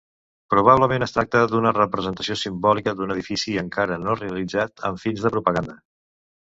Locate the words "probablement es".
0.53-1.13